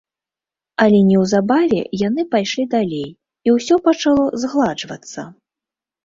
[0.83, 3.03] Але неўзабаве яны пайшлі далей,
[3.49, 5.21] і ўсё пачало згладжвацца.